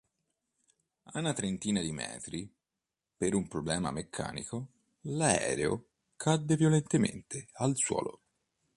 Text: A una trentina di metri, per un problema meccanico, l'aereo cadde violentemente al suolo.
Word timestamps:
A 1.03 1.19
una 1.19 1.31
trentina 1.31 1.79
di 1.79 1.91
metri, 1.91 2.51
per 3.15 3.35
un 3.35 3.47
problema 3.47 3.91
meccanico, 3.91 4.69
l'aereo 5.01 5.89
cadde 6.15 6.55
violentemente 6.55 7.49
al 7.57 7.75
suolo. 7.75 8.21